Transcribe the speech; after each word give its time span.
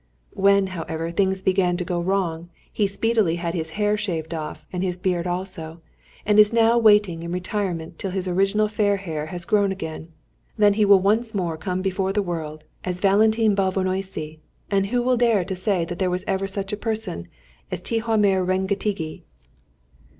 When, 0.33 0.65
however, 0.73 1.11
things 1.11 1.43
began 1.43 1.77
to 1.77 1.85
go 1.85 1.99
wrong, 1.99 2.49
he 2.73 2.87
speedily 2.87 3.35
had 3.35 3.53
his 3.53 3.69
hair 3.77 3.95
shaved 3.97 4.33
off 4.33 4.65
and 4.73 4.81
his 4.81 4.97
beard 4.97 5.27
also, 5.27 5.79
and 6.25 6.39
is 6.39 6.51
now 6.51 6.75
waiting 6.79 7.21
in 7.21 7.31
retirement 7.31 7.99
till 7.99 8.09
his 8.09 8.27
original 8.27 8.67
fair 8.67 8.97
hair 8.97 9.27
has 9.27 9.45
grown 9.45 9.71
again. 9.71 10.07
Then 10.57 10.73
he 10.73 10.85
will 10.85 11.01
once 11.01 11.35
more 11.35 11.55
come 11.55 11.83
before 11.83 12.13
the 12.13 12.23
world 12.23 12.63
as 12.83 12.99
Valentine 12.99 13.55
Bálványossi; 13.55 14.39
and 14.71 14.87
who 14.87 15.03
will 15.03 15.17
dare 15.17 15.45
to 15.45 15.55
say 15.55 15.85
that 15.85 15.99
there 15.99 16.09
was 16.09 16.23
ever 16.25 16.47
such 16.47 16.73
a 16.73 16.77
person 16.77 17.27
as 17.69 17.79
Tihamér 17.79 18.43
Rengetegi?" 18.43 19.21